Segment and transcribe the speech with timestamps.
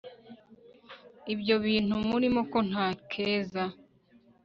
[1.33, 3.63] ibyo bintu murimo ko ntakeza